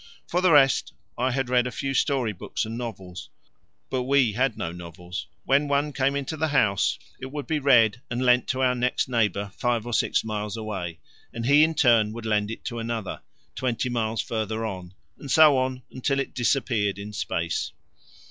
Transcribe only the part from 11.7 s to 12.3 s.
turn would